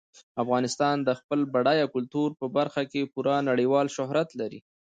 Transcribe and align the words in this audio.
افغانستان 0.43 0.95
د 1.03 1.09
خپل 1.19 1.39
بډایه 1.53 1.85
کلتور 1.95 2.29
په 2.39 2.45
برخه 2.57 2.81
کې 2.91 3.09
پوره 3.13 3.35
نړیوال 3.49 3.87
شهرت 3.97 4.29
لري. 4.39 4.59